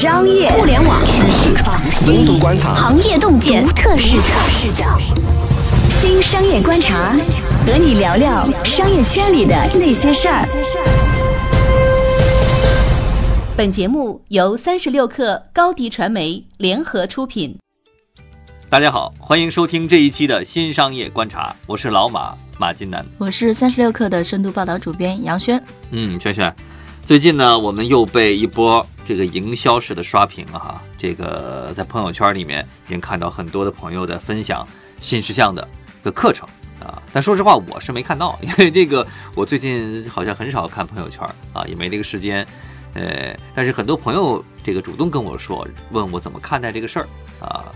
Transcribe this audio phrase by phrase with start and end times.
[0.00, 1.54] 商业、互联网趋势、
[1.92, 4.16] 深度观察、行业洞见、独特视
[4.72, 4.98] 角。
[5.90, 7.14] 新商业观察，
[7.66, 10.46] 和你聊聊商业圈里的那些事儿。
[13.54, 17.54] 本节目由三十六克高低传媒联合出品。
[18.70, 25.62] 大家好，欢迎收听这一期的新商业观察，我是老马马金南，我是三十六克的深度报道主编杨轩。
[25.90, 26.50] 嗯，轩轩，
[27.04, 30.80] 最近呢，我们又被一波这个营销式的刷屏了哈。
[30.96, 34.64] 这个在朋友圈里面已经看到很多的朋友在分享
[35.00, 35.66] 新事项的
[36.00, 39.04] 个课程啊，但说实话，我是没看到，因为这个
[39.34, 42.46] 我最近好像很少看朋友圈啊，也没这个时间。
[42.94, 47.08] 呃，但是很多朋友这个主动跟我说，问我怎么看待这个事儿
[47.40, 47.66] 啊。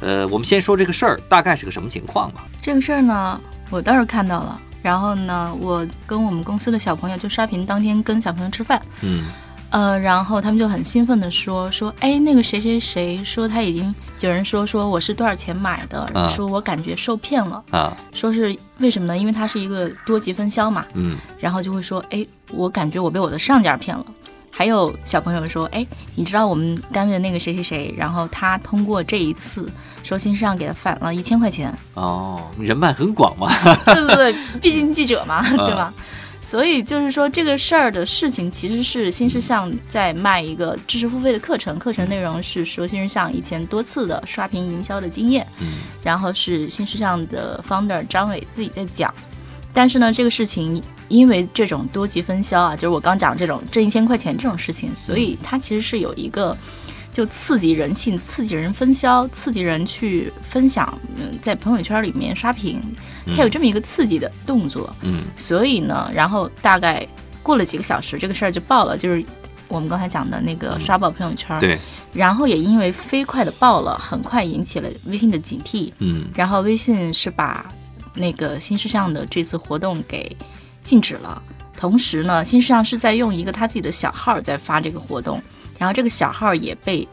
[0.00, 2.46] 呃，我们先说这个事儿大概是个什么情况吧。
[2.60, 4.60] 这个事儿呢，我倒是看到了。
[4.82, 9.26] 然后呢，我跟我们公司的小朋友就刷屏当天跟小朋友吃饭，嗯，
[9.70, 19.16] 呃，然后他们就很兴奋的说说，哎，那个谁谁谁说他已经有人说说我是多少钱买的，啊说我感觉受骗了，啊，说是为什么呢？
[19.16, 24.04] 因为它是一个多级分销嘛，嗯然后就会说，哎，我感觉我被我的上家骗了。
[24.52, 25.86] 还有小朋友说，哎，
[26.16, 29.70] 你知道我们单位的那个谁谁谁，然后他通过这一次
[30.02, 33.48] 说新上给他返了一千块钱，哦，人脉很广嘛。
[33.86, 35.94] 对对对，毕竟记者嘛，对吧？
[36.40, 49.14] 所以就是说这个事儿的事情，其实是新事项在卖一个知识付费的课程，课程内容是说新事项以前多次的刷屏营销的经验，嗯然后是新事项的 founder 张伟自己在讲。
[49.72, 56.56] 但是呢，这个事情因为这种多级分销啊，就是我刚讲这种挣一千块钱这种事情，所以它其实是有一个
[57.12, 62.80] 就刺激人性、刺激人分销、刺激人去分享，嗯，在朋友圈里面刷屏，
[63.36, 64.94] 它有这么一个刺激的动作。
[65.02, 67.06] 嗯所以呢，然后大概
[67.42, 69.24] 过了几个小时，这个事儿就爆了，就是
[69.68, 71.58] 我们刚才讲的那个刷爆朋友圈。
[71.58, 71.78] 对，
[72.12, 75.92] 然后也因为飞快的爆了，很快引起了微信的警惕。
[75.98, 77.66] 嗯然后微信是把
[78.14, 80.36] 那个新事项的这次活动给
[80.82, 81.42] 禁止了。
[81.76, 85.42] 同时呢，新事项是在用一个他自己的小号在发这个活动，
[85.80, 87.08] 然后这个小号也被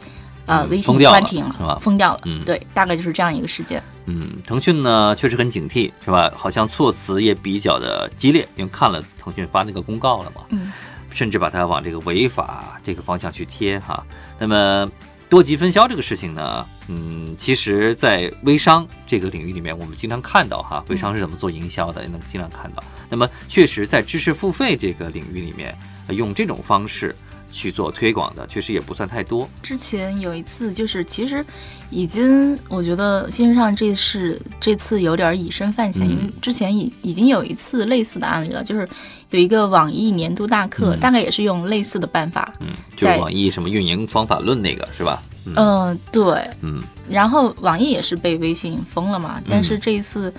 [0.45, 2.21] 呃嗯微信关停了是吧封掉了。
[2.25, 3.81] 嗯对，大概就是这样一个事件。
[4.05, 6.29] 嗯，腾讯呢确实很警惕，是吧？
[6.35, 10.71] 好像措辞也比较的激烈，因为看了腾讯发那个公告了嘛，嗯，
[11.09, 14.05] 甚至把它往这个违法这个方向去贴哈。
[14.37, 14.89] 那么
[15.29, 22.81] 多级分销这个事情呢，嗯，其实，在微商这个领域里面，我们经常看到哈，微商是怎么做营销的，也能经常看到。
[23.09, 27.13] 那么，确实在知识付费这个领域里面，呃用这种方式
[27.57, 29.49] 去做推广的，确实也不算太多。
[29.63, 31.43] 之前有一次，就是其实
[31.89, 38.87] 已经，我觉得新世上这是这次有点以身犯险，嗯因为之前已已经有一次类似的案例了，就是
[39.31, 42.53] 有一个网易年度大课，嗯大概也是用类似的办法。
[42.59, 45.23] 嗯，就是网易什么运营方法论那个是吧？
[45.45, 46.47] 嗯嗯、对。
[46.61, 50.31] 嗯然后网易也是被微信封了嘛，但是这一次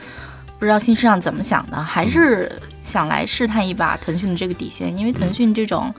[0.59, 2.53] 不知道新世上怎么想的，还是
[2.84, 5.93] 想来试探一把腾讯的这个底线，因为腾讯这种。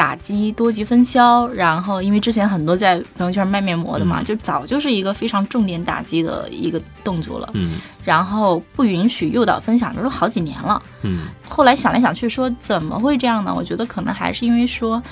[0.00, 7.50] 打击多级分销，然后因为之前很多在朋友圈卖面膜的嘛，嗯就早就是一个非常重点打击的一个动作了。
[7.52, 7.72] 嗯
[8.02, 10.82] 然后不允许诱导分享，这都好几年了。
[11.02, 13.52] 嗯后来想来想去说，怎么会这样呢？
[13.54, 15.02] 我觉得可能还是因为说，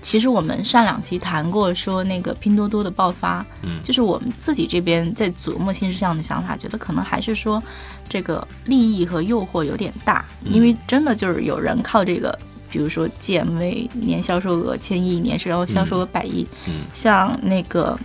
[0.00, 7.60] 其实我们上两期谈过说那个拼多多的爆发，嗯就是我们自己这边在琢磨新事项的想法，觉得可能还是说
[8.08, 12.38] 这个利益和诱惑有点大，因为真的就是有人靠这个。
[12.76, 16.82] 比如说 GMV 年销售额千亿，年销销售额百亿，嗯。
[16.92, 17.98] 像那个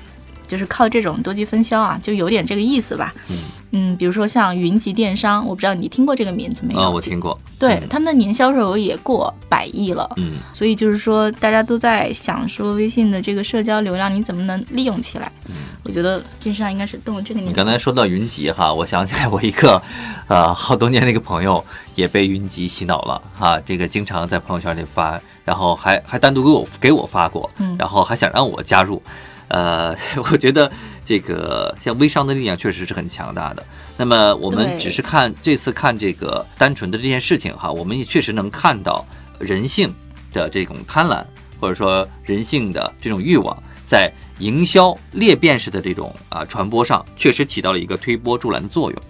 [0.52, 3.16] 就是靠这种多级分销啊，就有点这个意思吧。
[3.30, 3.38] 嗯
[3.74, 6.82] 嗯，比如说像云集电商，我不知道你听过这个名字没有？
[6.82, 7.40] 啊，我听过。
[7.58, 15.32] 对嗯他们的年销售额也过百亿了，嗯所以就是说大家都在想说微信的这个社交流量你怎么能利用起来？
[15.48, 19.82] 嗯我觉得新上应该是动了这个你刚才说到云集哈，我想起来我一个，
[20.28, 21.64] 呃，好多年的一个朋友
[21.96, 29.02] 也被云集洗脑了哈，这个经常在朋友圈里发，然后还还单独给我给我发过，嗯然后还想让我加入，
[29.52, 29.94] 呃，
[30.32, 30.72] 我觉得
[31.04, 33.64] 这个像微商的力量确实是很强大的。
[33.98, 39.06] 那么我们只是看这次看这个单纯的这件事情哈，我们也确实能看到
[39.40, 39.94] 人性
[40.34, 41.24] 的这种贪婪，
[41.60, 43.56] 或者说人性的这种欲望，
[43.86, 49.02] 在营销裂变式的这种啊传播上，确实起到了一个推波助澜的作用。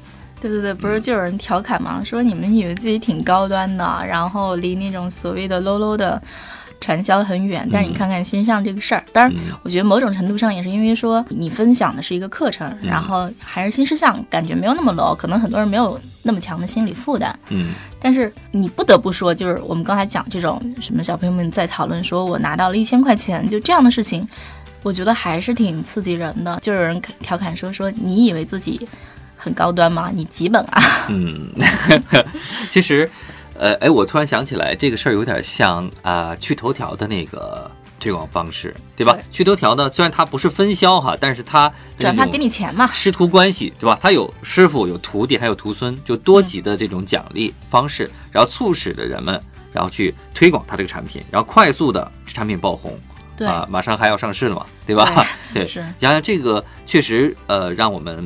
[0.41, 6.19] 对对对，不是就有人调侃嘛，说你们以为自己挺高端的，然后离那种所谓的 low low 的
[6.81, 17.33] 传销很远，但是你看看新上这个事儿，当然嗯我觉得某种程度上也是因为说你分享的是一个课程，嗯然后还是新事项，感觉没有那么 low，可能很多人没有那么强的心理负担。
[17.49, 17.69] 嗯
[18.03, 24.27] 但是你不得不说，就是我们刚才讲这种什么小朋友们在讨论说我拿到了一千块钱，就这样的事情，
[24.81, 26.57] 我觉得还是挺刺激人的。
[26.63, 28.87] 就有人调侃说说，你以为自己
[29.37, 30.09] 很高端吗？
[30.11, 30.81] 你几本啊？
[31.09, 31.47] 嗯，
[32.71, 33.07] 其实，
[33.61, 37.69] 呃，哎，我突然想起来，这个事儿有点像啊，去头条的那个
[37.99, 39.13] 推广方式，对吧？
[39.13, 42.87] 对去头条呢，虽然它不是分销哈，但是它转发给你钱嘛。
[42.87, 43.95] 师徒关系，对吧？
[44.01, 49.39] 它有师傅、有徒弟，还有徒孙，就多级的这种奖励方式，然后促使着人们，
[49.71, 52.99] 然后去推广它这个产品，然后快速的产品爆红。
[53.37, 55.23] 对，啊，马上还要上市了嘛，对吧？
[55.53, 58.25] 对， 是想想这个确实呃，让我们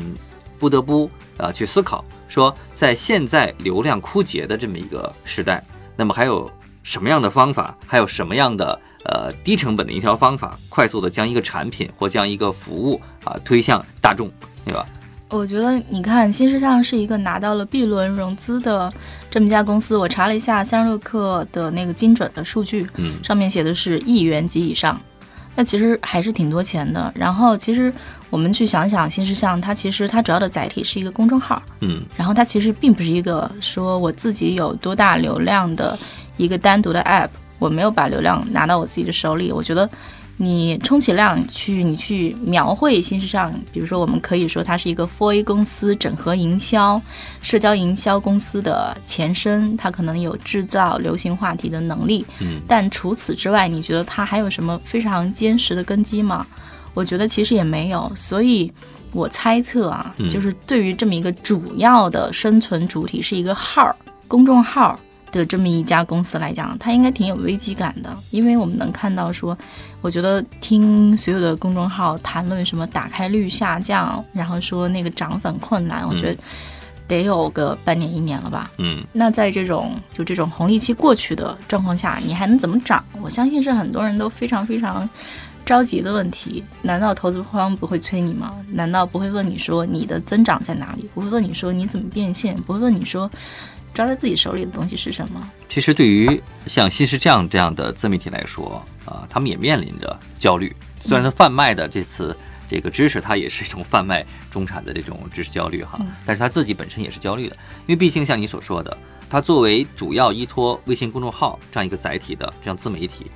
[0.58, 5.64] 不得不啊、呃去思考，说在现在流量枯竭的这么一个时代，
[5.96, 6.50] 那么还有
[6.84, 14.30] 什么样的方法，还有什么样的呃低成本的营销方法，快速的将一个产品或将一个服务啊、推向大众，
[14.66, 14.86] 对吧？
[15.30, 18.94] 我觉得你看，新世相是一个拿到了 B 轮融资的
[19.30, 19.98] 这么一家公司。
[19.98, 25.02] 我查了一下三十六氪的那个精准的数据，嗯上面写的是亿元及以上，
[25.56, 27.12] 那其实还是挺多钱的。
[27.16, 27.92] 然后其实
[28.30, 35.98] 我们去想想，新事项它其实它主要的载体是一个公众号，嗯然后它其实并不是一个说我自己有多大流量的
[36.38, 39.52] 一个单独的 app，我没有把流量拿到我自己的手里。
[39.52, 39.90] 我觉得
[40.38, 47.02] 你充其量去你去描绘新世上，比如说我们可以说它是一个 4A 公司整合营销、
[47.40, 52.26] 社交营销公司的前身，它可能有制造流行话题的能力。
[52.40, 56.46] 嗯但除此之外，你觉得它还有什么非常坚实的根基吗？
[56.94, 58.72] 我觉得其实也没有，所以
[59.14, 63.96] 我猜测啊，嗯就是对于这么一个主要的生存主体是一个号儿、
[64.28, 65.00] 公众号儿
[65.40, 69.58] 的这么一家公司来讲，它应该挺有危机感的，因为我们能看到说，
[70.02, 76.38] 我觉得听所有的公众号谈论什么打开率下降，然后说那个涨粉困难，我觉得
[77.08, 78.72] 得有个半年一年了吧。
[78.78, 83.04] 嗯那在这种就这种红利期过去的状况下，你还能怎么涨？
[83.22, 85.08] 我相信是很多人都非常非常
[85.64, 86.64] 着急的问题。
[86.82, 88.56] 难道投资方不会催你吗？
[88.72, 91.08] 难道不会问你说你的增长在哪里？
[91.14, 92.56] 不会问你说你怎么变现？
[92.62, 93.30] 不会问你说
[93.96, 95.50] 抓在自己手里的东西是什么？
[95.70, 100.76] 其实对于像新世相这样的自媒体来说，啊、他们也面临着焦虑。
[101.00, 102.36] 虽然他贩卖的这次
[102.68, 107.56] 这个知识，它也是一种贩卖中产的这种知识焦虑哈嗯，但是他自己本身也是焦虑的，
[107.88, 108.98] 因为毕竟像你所说的，
[109.30, 113.32] 他作为主要依托微信公众号这样一个载体的这样自媒体，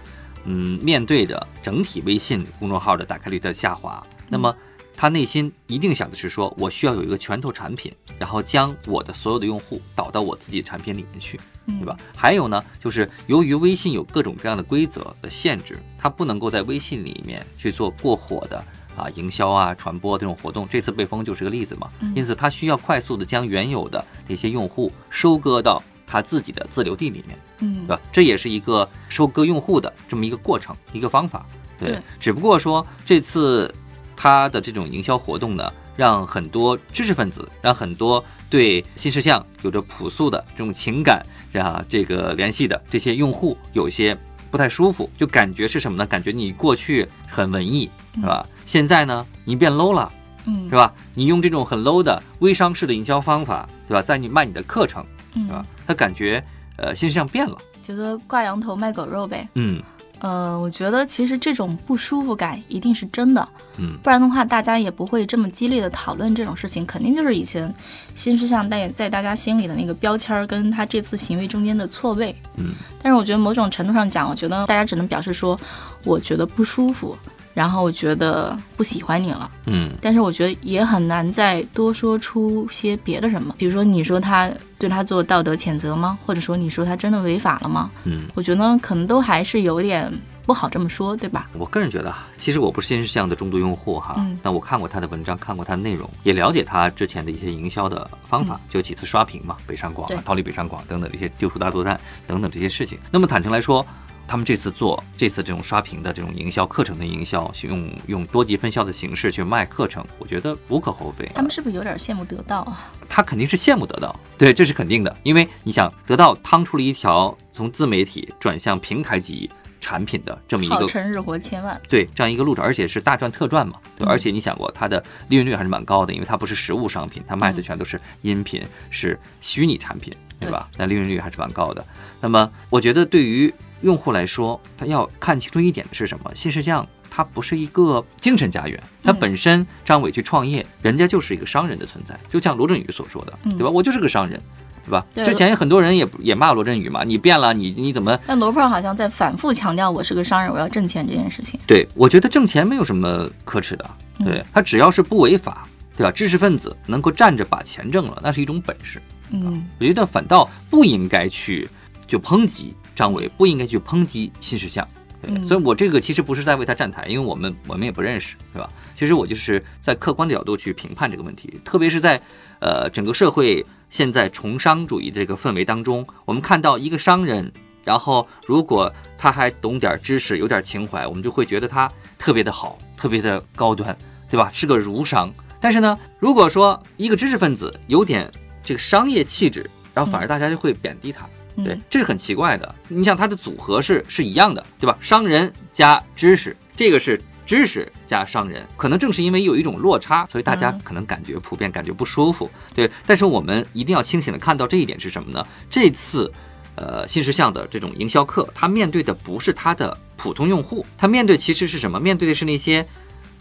[0.45, 4.53] 嗯，面对着整体微信公众号的打开率的下滑，那么
[5.01, 11.39] 他内心一定想的是说，我需要有一个拳头产品，然后将我的所有的用户导到我自己产品里面去。
[11.65, 11.95] 对吧？
[12.13, 18.61] 还有呢，就是由于微信有各种各样的规则的限制，它不能够在微信里面去做过火的
[18.97, 20.67] 啊营销啊传播这种活动。
[20.67, 21.89] 这次被封就是个例子嘛。
[22.13, 28.01] 因此，他需要快速的将原有的那些用户收割到他自己的自留地里面，嗯对吧？
[28.11, 31.45] 这也是一个收割用户的这么一个过程，一个方法。
[31.77, 33.73] 对，对只不过说这次
[34.21, 44.17] 它的这种营销活动呢，让很多知识分子，让很多对新事项有着朴素的这种情感啊，这个联系的这些用户有一些
[44.51, 46.05] 不太舒服，就感觉是什么呢？
[46.05, 48.45] 感觉你过去很文艺，是吧？
[48.65, 50.11] 现在呢，你变 low 了，
[50.45, 50.93] 嗯是吧？
[51.13, 54.01] 你用这种很 low 的微商式的营销方法，对吧？
[54.01, 55.01] 在你卖你的课程，
[55.35, 55.65] 嗯是吧？
[55.87, 56.43] 他感觉
[56.75, 59.47] 呃新事项变了，觉得挂羊头卖狗肉呗。
[59.53, 59.81] 嗯
[60.19, 67.73] 呃，我觉得其实这种不舒服感一定是真的，嗯不然的话，大家也不会这么激烈的讨论这种事情，肯定就是以前
[68.15, 72.35] 新事项在在大家心里的那个标签儿跟他这次行为中间的错位。
[72.57, 75.57] 嗯但是我觉得某种程度上讲，我觉得大家只能表示说，
[76.03, 77.17] 我觉得不舒服，
[77.59, 79.51] 然后我觉得不喜欢你了。
[79.65, 86.17] 嗯但是我觉得也很难再多说出些别的什么，比如说你说他对他做道德谴责吗？
[86.25, 87.91] 或者说你说他真的违法了吗？
[88.05, 88.29] 嗯。
[88.33, 90.09] 我觉得可能都还是有点
[90.45, 91.49] 不好这么说，对吧？
[91.57, 102.97] 我个人觉得啊，其实我不是新世相的重度用户哈，嗯那我看过他的文章，看过他的内容，也了解他之前的一些营销的方法，就几次刷屏嘛，北上广啊、逃离北上广等等这些救出大作战等等这些事情。
[103.11, 103.85] 那么坦诚来说，
[104.29, 111.27] 他们这次做这次这种刷屏的这种营销课程的营销，用用多级分销的形式去卖课程，我觉得无可厚非。
[111.33, 112.91] 他们是不是有点羡慕得到啊？
[113.09, 119.49] 他肯定是羡慕得到，对，这是肯定的，因为你想得到趟出了一条从自媒体转向平台级
[119.81, 130.69] 产品的这么一个号称日活千万，对这样一个路程，而且是大赚特赚嘛，对，嗯而且你想过它的利润率还是蛮高的，因为它不是实物商品，它卖的嗯全都是音频，是虚拟产品，对吧？
[130.77, 131.83] 那利润率还是蛮高的。
[132.21, 136.31] 那么我觉得对于用户来说，他要看清楚一点的是什么？
[136.35, 143.69] 新世相它不是一个精神家园，它嗯本身张伟去创业，人家就是一个商人的存在，就像罗振宇所说的，嗯对吧？
[143.69, 144.39] 我就是个商人。
[144.81, 145.05] 对吧？
[145.13, 148.17] 之前很多人也也骂罗振宇嘛，你变了，你你怎么？
[148.25, 151.59] 但罗胖好像在反复强调我是个商人，我要挣钱这件事情。
[151.67, 153.87] 对我觉得挣钱没有什么可耻的，
[154.19, 156.09] 对他只要是不违法，对吧？
[156.11, 158.99] 知识分子能够站着把钱挣了，那是一种本事。
[159.31, 161.69] 嗯我觉得反倒不应该去
[162.07, 164.85] 就抨击张伟，不应该去抨击新事项。
[165.21, 168.69] 对，嗯所以我这个其实不是在为他站台，因为我们我们也不认识，对吧？
[168.97, 172.21] 其实我就是在客观的角度去评判这个问题，特别是在
[172.59, 177.49] 呃整个社会现在崇商主义这个氛围当中，我们看到一个商人，
[177.85, 183.97] 然后如果他还懂点知识，有点情怀，我们就会觉得他特别的好，特别的高端，
[184.29, 184.49] 对吧？
[184.51, 185.33] 是个儒商。
[185.61, 188.29] 但是呢，如果说一个知识分子有点
[188.61, 191.25] 这个商业气质，然后反而大家就会贬低他。
[191.63, 192.75] 对嗯，这是很奇怪的。
[192.87, 194.97] 你想，它的组合是是一样的，对吧？
[195.01, 202.49] 商人加知识，这个是知识加商人，可能正是因为有一种落差，所以大家嗯可能感觉普遍感觉不舒服。
[202.73, 205.45] 对，但是我们一定要清醒的看到这一点是什么呢？
[205.69, 206.31] 这次。
[206.75, 211.99] 呃，新事项的这种营销课，他面对的不是他的普通用户，他面对其实是什么？
[211.99, 212.81] 面对的是那些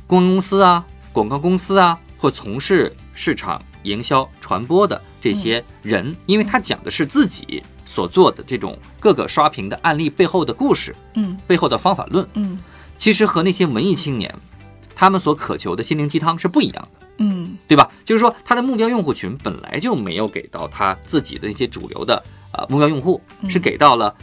[0.08, 12.58] 公关公司啊、广告公司啊，或从事市场营销传播的这些人，因为他讲的是自己所做的这种各个刷屏的案例背后的故事、嗯背后的方法论，嗯
[12.98, 14.32] 其实和那些文艺青年
[14.94, 17.06] 他们所渴求的心灵鸡汤是不一样的。
[17.20, 17.90] 嗯对吧？
[18.04, 24.14] 就是说，他的目标用户群本来就没有给到他自己的一些主流的呃目标用户，嗯是给到了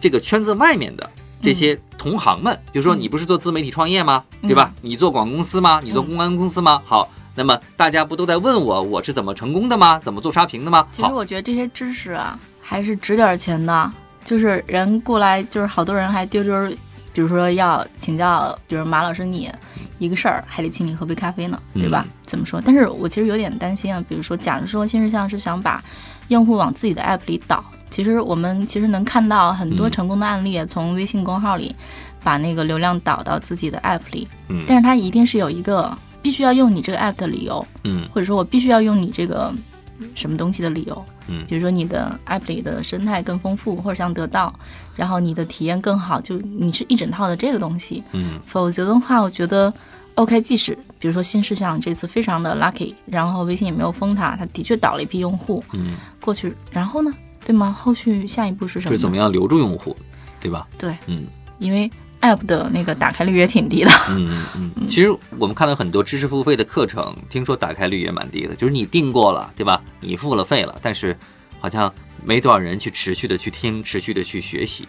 [0.00, 1.08] 这个圈子外面的
[1.42, 2.58] 这些同行们。
[2.72, 4.24] 比如说，你不是做自媒体创业吗？
[4.42, 4.72] 对吧？
[4.82, 5.80] 你做广告公司吗？
[5.84, 6.82] 你做公关公司吗？
[6.84, 9.98] 好，那么大家不都在问我我是怎么成功的吗？
[10.00, 10.88] 怎么做刷屏的吗？
[10.90, 12.36] 其实，我觉得这些知识啊，
[12.70, 13.92] 还是值点钱的。
[14.24, 16.68] 就是人过来，就是好多人还丢丢，
[17.12, 19.50] 比如说要请教，比如马老师你
[19.98, 22.04] 一个事儿，还得请你喝杯咖啡呢，对吧？
[22.06, 22.62] 嗯怎么说？
[22.64, 25.82] 但是我其实有点担心啊，比如说，假如说新事项是想把
[26.28, 31.74] 用户往自己的 app 里导，其实我们其实能看到很多嗯成功的案例，从微信公号里
[32.22, 39.52] 把那个流量导到自己的 app 里，嗯但是它一定是有一个必须要用你这个 app 的理由，嗯或者说我必须要用你这个
[40.14, 44.52] 什么东西的理由，嗯比如说你的 app 里的生态更丰富，或者像得到，
[44.94, 49.72] 然后你的体验更好，就你是一整套的这个东西，嗯否则的话，我觉得
[50.14, 57.12] OK，即使比如说新事项这次非常的 lucky，然后微信也没有封它，它的确倒了一批用户嗯，过去，然后呢，
[57.44, 57.70] 对吗？
[57.76, 58.96] 后续下一步是什么呢？
[58.96, 59.96] 就怎么样留住用户，
[60.40, 60.66] 对吧？
[60.78, 61.24] 对，嗯。
[61.58, 69.82] 因为 app 的那个打开率也挺低的，嗯嗯嗯，其实我们看到很多知识付费的课程，听说打开率也蛮低的，就是你订过了，对吧？
[70.00, 71.16] 你付了费了，但是
[71.58, 71.92] 好像
[72.24, 74.86] 没多少人去持续的去听，持续的去学习，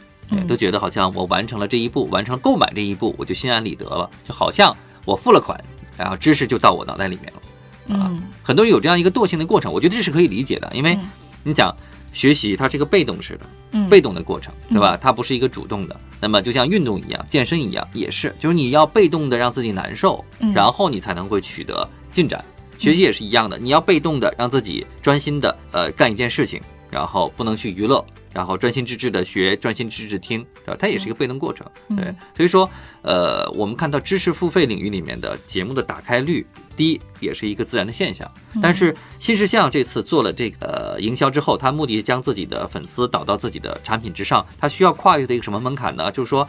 [0.48, 5.58] 都觉得好像我完成了这一步，完成购买这一步，我就心安理得了，就好像我付了款，
[5.98, 7.96] 然后知识就到我脑袋里面了。
[7.96, 8.24] 啊嗯。
[8.44, 11.10] 很多人有这样一个惰性的过程，我觉得这是可以理解的，因为嗯。
[11.44, 11.76] 你讲
[12.14, 14.98] 学习它是一个被动式的，嗯，被动的过程，对吧？
[15.00, 16.00] 它不是一个主动的。
[16.20, 22.44] 那么就像运动一样，健身一样，也是，就是你要被动的让自己难受，嗯然后你才能会取得进展。
[22.78, 30.78] 学习也是一样的，你要被动的让自己专心的呃干一件事情，然后不能去娱乐，然后专心致志的学，专心致志听，对吧？
[30.80, 31.66] 它也是一个被动过程。
[31.90, 32.70] 嗯对，所以说
[33.02, 36.46] 呃，我们看到知识付费领域里面的节目的打开率
[36.76, 38.30] 低，也是一个自然的现象。
[38.62, 40.58] 但是新事项这次做了这个
[40.96, 46.12] 呃营销之后，它目的将自己的粉丝导到自己的产品之上，它需要跨越的一个什么门槛呢？
[46.12, 46.48] 就是说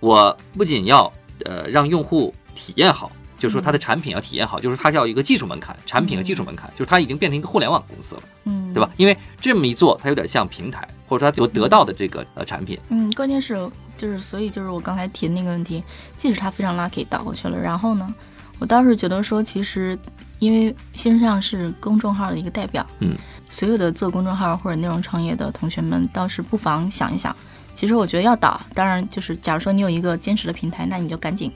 [0.00, 1.12] 我不仅要
[1.44, 3.10] 呃让用户体验好。
[3.44, 8.90] 就是说，它的产品要体验好，就是它要一个技术门槛，产品和技术门槛，就是它已经变成一个互联网公司了，嗯，对吧？？
[8.96, 13.54] 因为这么一做，它有点像平台，或者说它有得到的这个呃产品，嗯，关键是
[13.98, 15.84] 就是，所以就是我刚才提的那个问题，
[16.16, 18.14] 即使它非常 lucky 倒过去了，然后呢，
[18.58, 19.98] 我倒是觉得说，其实
[20.38, 23.14] 因为新事项是公众号的一个代表，嗯，
[23.50, 27.36] 所有的做公众号或者内容创业的同学们，倒是不妨想一想，
[27.74, 31.52] 其实我觉得要倒，当然就是假如说你有一个坚实的平台，那你就赶紧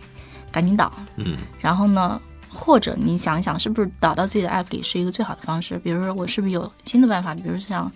[0.51, 5.79] 赶紧导，嗯然后呢，或者你想一想，是不是导到自己的 app 里是一个最好的方式？
[5.79, 7.35] 比如说，我是不是有新的办法？
[7.35, 7.91] 比如像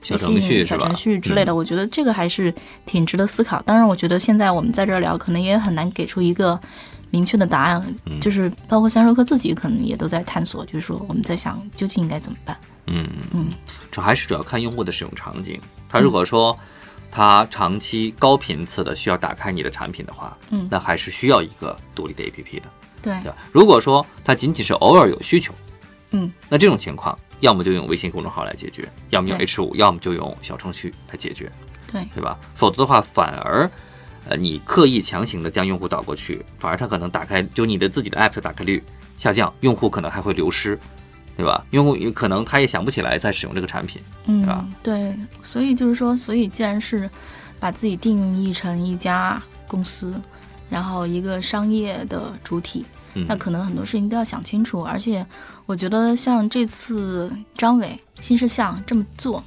[0.00, 2.54] 小微信小程序之类的，我觉得这个还是
[2.86, 3.60] 挺值得思考。
[3.62, 6.58] 当然，我觉得现在我们在这儿聊，可能也很难给出一个
[7.10, 7.82] 明确的答案。
[8.06, 12.56] 嗯就是包括三授课自己可能也都在探索，就是说我们在想究竟应该怎么办。
[12.86, 13.48] 嗯嗯
[13.90, 15.60] 这还是主要看用户的使用场景。
[15.88, 16.56] 他如果说
[17.10, 22.68] 他长期高频次的需要打开你的产品的话，嗯那还是需要一个独立的 APP 的，
[23.02, 23.32] 对对？
[23.52, 25.52] 如果说它仅仅是偶尔有需求，
[26.10, 31.50] 嗯，那这种情况，要么就用微信公众号来解决，要么用 H 五，要么就用小程序来解决，
[31.90, 32.38] 对，对吧？
[32.54, 33.70] 否则的话，反而。
[34.28, 38.84] 呃，你刻意强行的将用户导过去，反而它可能打开就你的自己的 app 的打开率
[39.16, 40.78] 下降，用户可能还会流失，
[41.38, 41.64] 对吧？
[41.70, 45.14] 用户有可能他也想不起来在使用这个产品，嗯吧，对，
[45.44, 47.08] 所以就是说，所以既然是
[47.60, 50.12] 把自己定义成一家公司，
[50.68, 54.82] 然后一个商业的主体，嗯，那可能很多事情都要想清楚。
[54.82, 55.24] 而且，
[55.64, 59.40] 我觉得像这次张伟新事项这么做，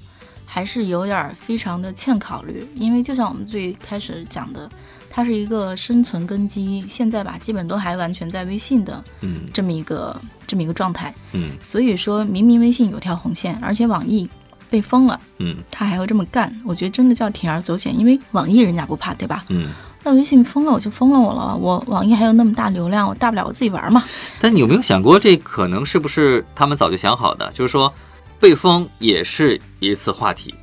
[0.45, 2.65] 还是有点儿非常的欠考虑。
[2.73, 4.69] 因为就像我们最开始讲的，
[5.09, 10.17] 它是一个生存根基，现在吧，基本都还完全在微信的嗯这么一个
[10.51, 11.13] 这么一个状态。
[11.31, 14.29] 嗯所以说明明微信有条红线，而且网易
[14.69, 15.17] 被封了。
[15.37, 19.45] 嗯他还要这么干，我觉得真的叫铤而走险，因为网易人家不怕，对吧？
[19.47, 19.69] 嗯。
[20.03, 24.03] 那微信封了我就封了我了，我网易还有那么大流量，我大不了我自己玩嘛。
[24.39, 27.51] 但你有没有想过，这可能是不是他们早就想好的？
[27.53, 27.93] 就是说，
[28.39, 30.55] 被封也是一次话题，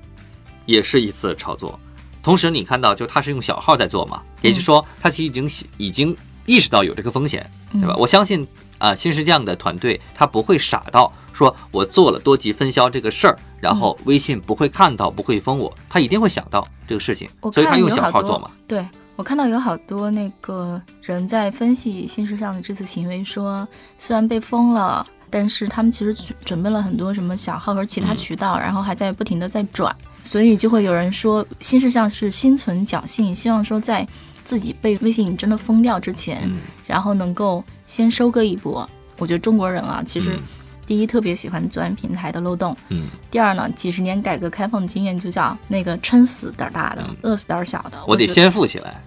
[0.67, 1.79] 也是一次炒作。
[2.21, 7.95] 同时，你看到，就他是用小号在做嘛，也就是说，他其实已经已经意识到有这个风险，对吧？
[7.97, 8.45] 嗯我相信
[8.79, 23.67] 啊，新石匠的团队他不会傻到说我做了多级分销这个事儿，然后微信不会看到，不会封我，他一定会想到这个事情，所以他用小号做嘛。，对我看到有好多那个人在分析新事项的这次行为说，
[23.99, 34.07] 虽然被封了，但是他们其实准准备了很多什么小号和其他嗯渠道，然后还在不停的在转，所以就会有人说新事项是心存侥幸，希望说在
[34.45, 38.89] 自己被微信真的封掉之前，嗯然后能够先收割一波。
[39.19, 40.43] 我觉得中国人啊，其实嗯
[40.87, 47.99] 第一特别喜欢钻平台的漏洞，嗯，第二呢，几十年改革开放的经验就叫那个撑死胆儿大的，饿死胆儿小的。
[48.07, 49.03] 我得先富起来，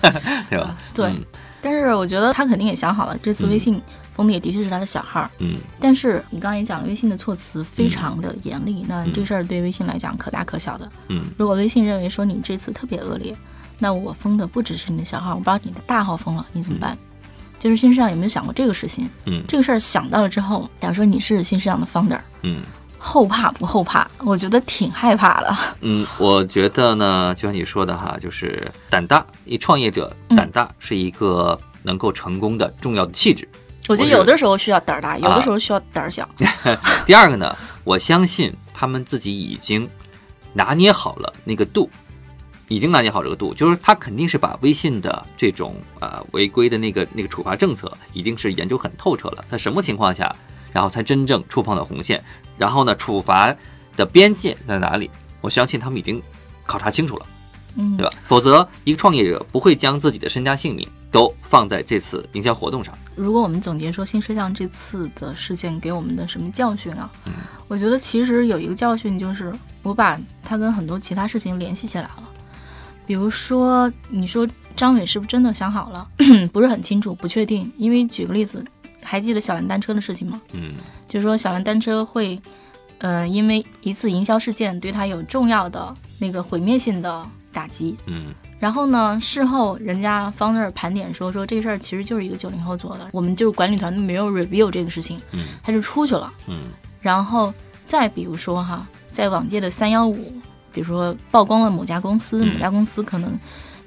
[0.50, 0.76] 对吧？
[0.92, 1.24] 对嗯
[1.62, 3.80] 但是我觉得他肯定也想好了，这次微信
[4.12, 5.28] 封的也的确是他的小号。
[5.38, 10.88] 嗯但是你刚刚也讲了，微信的措辞非常的严厉，那嗯这事儿对微信来讲可大可小的。
[11.08, 13.34] 嗯如果微信认为说你这次特别恶劣，
[13.78, 16.96] 那我封的不只是你的小号，我把你的大号封了，你怎么办？
[17.58, 19.08] 就是新市场有没有想过这个事情？
[19.26, 22.62] 嗯这个事儿想到了之后，假如说你是新市场的 founder，嗯。
[23.06, 24.10] 后怕不后怕？
[24.20, 25.54] 我觉得挺害怕的。
[25.82, 33.46] 嗯，我觉得呢，就像你说的哈，就是胆大，一创业者嗯胆大是一个能够成功的重要的气质。
[33.88, 36.26] 我觉得有的时候需要胆儿大，有啊的时候需要胆儿小。
[37.04, 39.86] 第二个呢，我相信他们自己已经
[40.54, 41.90] 拿捏好了那个度，
[42.68, 49.44] 已经拿捏好这个度，就是他肯定是把微信的这种呃违规的那个那个处罚政策，一定是研究很透彻了。
[49.50, 50.34] 他什么情况下，
[50.72, 52.22] 然后才真正触碰到红线，
[52.56, 53.54] 然后呢，处罚
[53.96, 55.10] 的边界在哪里？
[55.40, 56.22] 我相信他们已经
[56.64, 57.26] 考察清楚了。
[57.76, 58.12] 嗯，对吧？
[58.24, 62.96] 否则，一个创业者不会将自己的身家性命都放在这次营销活动上。
[63.16, 67.10] 如果我们总结说新摄像这次的事件给我们的什么教训啊？
[67.26, 67.32] 嗯
[67.66, 72.22] 我觉得其实有一个教训就是，我把它跟很多其他事情联系起来了。
[73.06, 76.08] 比如说，你说张伟是不是真的想好了？
[76.52, 77.70] 不是很清楚，不确定。
[77.76, 78.64] 因为举个例子，
[79.02, 80.40] 还记得小蓝单车的事情吗？
[80.52, 80.74] 嗯
[81.08, 82.40] 就是说小蓝单车会，
[82.98, 96.32] 呃，因为一次营销事件对他有重要的那个毁灭性的打击，嗯然后呢，事后人家方那儿盘点说说这事儿其实就是一个九零后做的，我们就是管理团队没有 review 这个事情，嗯他就出去了。
[96.48, 96.62] 嗯
[97.00, 97.52] 然后
[97.84, 100.32] 再比如说哈，在往届的三幺五，
[100.74, 103.30] 比如说曝光了某家公司，嗯某家公司可能，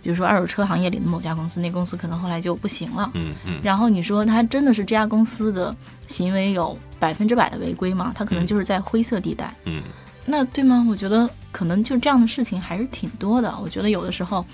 [0.02, 3.12] 比如说二手车行业里的某家公司，那公司可能后来就不行了。
[3.14, 5.76] 嗯嗯然后你说他真的是这家公司的
[6.08, 8.12] 行为有百分之百的违规吗？
[8.16, 9.54] 他可能嗯就是在灰色地带。
[9.66, 9.84] 嗯
[10.26, 10.86] 那对吗？
[10.90, 13.54] 我觉得可能就这样的事情还是挺多的。
[13.62, 14.46] 我觉得有的时候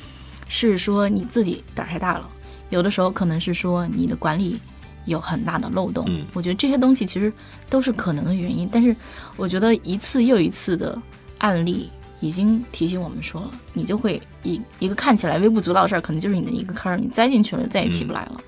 [0.47, 2.29] 是说你自己胆儿太大了，
[2.69, 4.59] 有的时候可能是说你的管理
[5.05, 6.05] 有很大的漏洞。
[6.07, 7.33] 嗯我觉得这些东西其实
[7.71, 8.69] 都是可能的原因。
[8.71, 8.95] 但是
[9.35, 10.95] 我觉得一次又一次的
[11.39, 11.89] 案例
[12.23, 18.41] 已经提醒我们说了，你就会一一个看起来微不足道的事儿，可能就是你的一个坑儿，你栽进去了再也起不来了。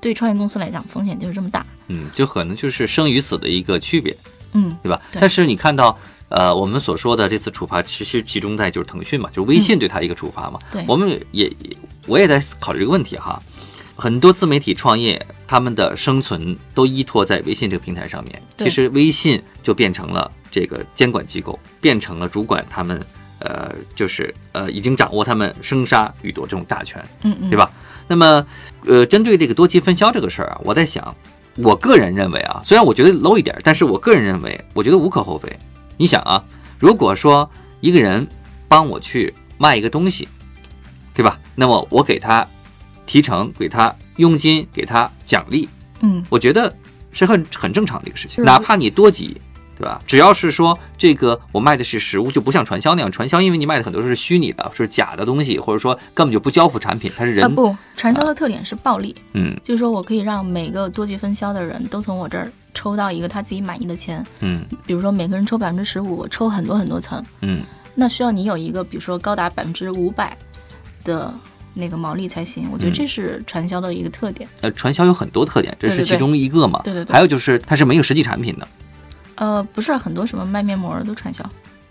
[0.00, 1.64] 对创业公司来讲，风险就是这么大。
[1.86, 4.16] 嗯，就可能就是生与死的一个区别，
[4.52, 5.00] 嗯，对吧？
[5.12, 5.96] 对但是你看到。
[6.32, 10.60] 呃，我们所说的这次处罚，其实集中在就是腾讯嘛，就是微信对它一个处罚嘛。
[10.62, 13.42] 嗯对我们也也我也在考虑这个问题哈。
[13.96, 18.40] 很多自媒体创业，他们的生存都依托在微信这个平台上面。
[18.56, 23.04] 对其实微信就变成了这个监管机构，变成了主管他们，
[23.40, 27.02] 呃，就是呃，已经掌握他们生杀予夺这种大权。
[27.22, 27.70] 嗯嗯，对吧？
[28.06, 28.46] 那么，
[28.86, 31.14] 呃，针对这个多级分销这个事儿啊，我在想，
[31.56, 35.48] 我个人认为啊，虽然我觉得 low 一点，但是我个人认为，我觉得无可厚非。
[35.96, 36.42] 你想啊，
[36.78, 37.48] 如果说
[37.80, 38.26] 一个人
[38.68, 40.28] 帮我去卖一个东西，
[41.14, 41.38] 对吧？
[41.54, 42.46] 那么我给他
[43.06, 45.68] 提成，给他佣金，给他奖励，
[46.00, 46.74] 嗯我觉得
[47.12, 48.44] 是很很正常的一个事情。
[48.44, 49.40] 哪怕你多级，
[49.80, 50.00] 对吧？
[50.06, 67.62] 只要是说这个我卖的是实物，就不像传销那样，传销因为你卖的很多是虚拟的，是假的东西，或者说根本就不交付产品，它是啊人，不，传销的特点是暴利，嗯就是说我可以让每个多级分销的人都从我这儿抽到一个他自己满意的钱，嗯比如说每个人抽百分之十五，我抽很多很多层，嗯
[67.94, 70.36] 那需要你有一个比如说高达百分之五百
[71.02, 71.32] 的
[71.74, 72.68] 那个毛利才行。
[72.72, 74.48] 我觉得嗯这是传销的一个特点。
[74.60, 76.80] 呃，传销有很多特点，这是其中一个嘛。
[76.84, 78.68] 对对对还有就是它是没有实际产品的，
[79.40, 81.42] 呃，不是很多什么卖面膜的都传销，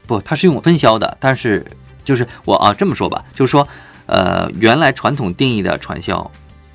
[0.06, 1.66] 不，它是用分销的，但是
[2.06, 3.68] 就是我啊这么说吧，就是说，
[4.06, 6.30] 呃，原来传统定义的传销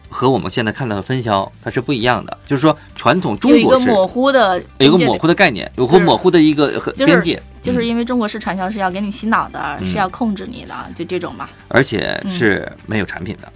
[0.09, 13.53] 和我们现在看到的分销它是不一样的，就是说传统中有一国是个模糊的有一个模糊的概念，有个模糊的一个边界，嗯就是因为中国式传销是要给你洗脑的，嗯是要控制你的，就这种嘛，而且是没有产品的，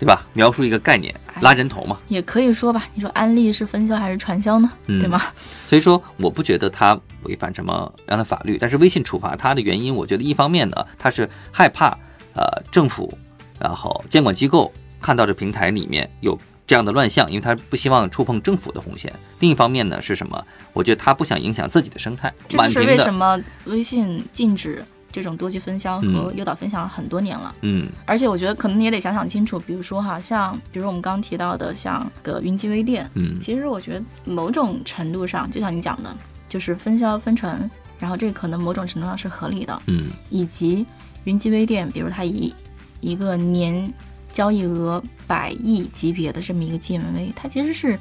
[0.00, 0.26] 对吧？
[0.32, 1.98] 描述一个概念，哎拉人头嘛。
[2.08, 2.86] 也可以说吧。
[2.94, 4.70] 你说安利是分销还是传销呢？
[4.86, 5.20] 嗯对吗？
[5.66, 11.96] 所以说，我不觉得它违反什么样的法律，但是微信处罚它的原因，我觉得一方面呢，它是害怕
[12.34, 13.16] 呃政府，
[13.58, 19.12] 然后监管机构看到这平台里面有这样的乱象，因为他不希望触碰政府的红线。
[19.40, 20.44] 另一方面呢是什么？
[20.72, 26.36] 我觉得他不想影响自己的生态，这就是为什么微信禁止这种多级分销和嗯。
[26.36, 27.54] 诱导分享很多年了。
[27.62, 27.88] 嗯。
[28.06, 33.38] 而且我觉得可能你也得想想清楚，比如说哈，像比如我们刚刚提到的像个云集微店，嗯。
[33.40, 36.16] 其实我觉得某种程度上，就像你讲的，
[36.48, 37.68] 就是分销分成，
[37.98, 40.10] 然后这个可能某种程度上是合理的，嗯。
[40.30, 40.86] 以及
[41.24, 42.54] 云集微店，比如它以
[43.00, 43.92] 一个年
[44.32, 47.98] 交易额百亿级别的这么一个 GMV，它其实是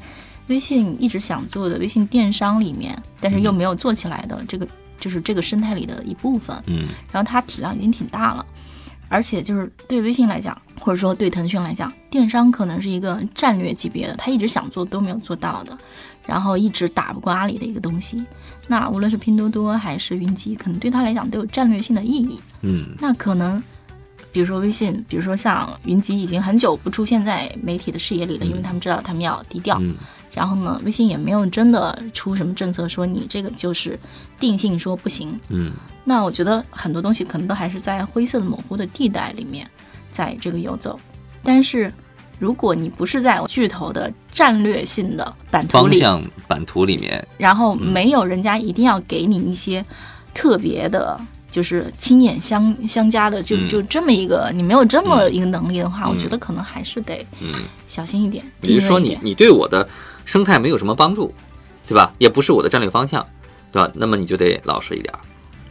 [0.48, 4.68] 微信一直想做的微信电商里面，但是又没有做起来的这个
[5.00, 6.56] 就是这个生态里的一部分。
[6.66, 8.46] 嗯然后它体量已经挺大了，
[9.08, 15.78] 而且就是对微信来讲，或者说对腾讯来讲，电商可能是一个战略级别的，他一直想做都没有做到的，
[16.26, 18.24] 然后一直打不过阿里的一个东西。
[18.68, 22.40] 那无论是拼多多还是云集，可能对他来讲都有战略性的意义。
[22.62, 23.62] 嗯那可能，
[24.32, 29.80] 比如说微信，比如说像云集，已经很久不出现在媒体的视野里了，因为他们知道他们要低调。
[29.82, 29.96] 嗯
[30.34, 34.00] 然后呢，微信也没有真的出什么政策说你这个就是
[34.40, 35.38] 定性说不行。
[35.50, 35.72] 嗯
[36.06, 39.70] 那我觉得很多东西可能都还是在灰色的模糊的地带里面，
[40.12, 41.00] 在这个游走。
[41.44, 41.94] 但是，
[42.40, 49.86] 如果你不是在巨头的战略性的版图里，方向版图里面，然后没有人家一定要给你一些
[50.34, 51.20] 特别的，
[51.52, 57.54] 就是亲眼相相加的，就嗯就这么一个，你没有这么一个能力的话，嗯我觉得可能还是得嗯。
[57.88, 59.20] 小心一点，你是说敬畏一点。
[59.24, 59.88] 你你对我的
[60.30, 61.34] 生态没有什么帮助，
[61.88, 62.14] 对吧？
[62.20, 63.26] 也不是我的战略方向，
[63.72, 63.90] 对吧？
[63.96, 65.20] 那么你就得老实一点儿。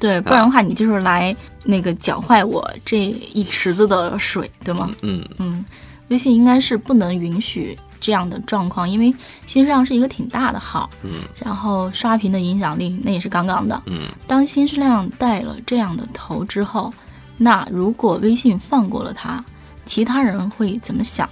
[0.01, 4.91] 对，不然的话，你就是来那个搅坏我这一池子的水，对吗？
[5.03, 5.65] 嗯嗯，
[6.09, 9.15] 微信应该是不能允许这样的状况，因为
[9.47, 13.81] 新世量是一个挺大的号，嗯然后刷屏的影响力那也是杠杠的。
[13.87, 16.93] 嗯当新世量带了这样的头之后，
[17.37, 19.45] 那如果微信放过了他，
[19.87, 21.29] 其他人会怎么想？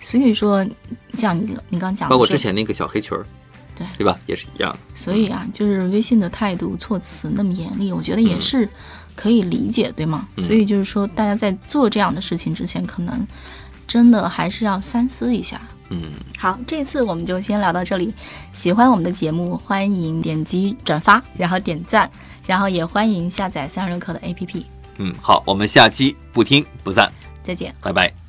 [0.00, 0.66] 所以说，
[1.14, 3.24] 像你你刚讲的，包括之，前那个小黑裙儿，
[3.76, 4.18] 对对吧？
[4.26, 4.76] 也是一样。
[4.94, 8.68] 所以啊，就是微信的态度措辞那么严厉，我觉得也嗯是
[9.14, 10.26] 可以理解，对吗？
[10.36, 13.26] 嗯所以就是说，大家在做这样的事情之前，可能
[13.86, 15.60] 真的还是要三思一下。
[15.90, 18.14] 嗯，好，这次我们就先聊到这里。
[18.52, 22.08] 喜欢我们的节目，欢迎点击转发，然后点赞，
[22.46, 24.62] 然后也欢迎下载三十六课的 APP。
[24.98, 27.10] 嗯，好，我们下期不听不散，
[27.42, 27.74] 再见。
[27.80, 28.19] 拜拜。